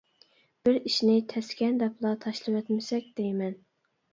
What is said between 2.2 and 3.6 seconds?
تاشلىۋەتمىسەك دەيمەن.